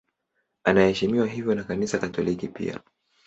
[0.63, 2.79] Anaheshimiwa hivyo na Kanisa Katoliki pia.